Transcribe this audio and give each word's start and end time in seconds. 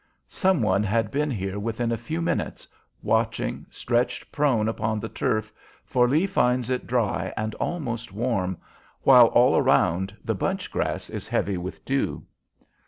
Some 0.33 0.63
one 0.63 0.81
has 0.81 1.09
been 1.09 1.29
here 1.29 1.59
within 1.59 1.91
a 1.91 1.95
few 1.95 2.23
minutes, 2.23 2.67
watching, 3.03 3.67
stretched 3.69 4.31
prone 4.31 4.67
upon 4.67 4.99
the 4.99 5.09
turf, 5.09 5.53
for 5.85 6.07
Lee 6.07 6.25
finds 6.25 6.71
it 6.71 6.87
dry 6.87 7.31
and 7.37 7.53
almost 7.61 8.11
warm, 8.11 8.57
while 9.03 9.27
all 9.27 9.55
around 9.55 10.17
the 10.25 10.33
bunch 10.33 10.71
grass 10.71 11.07
is 11.11 11.27
heavy 11.27 11.55
with 11.59 11.85
dew. 11.85 12.25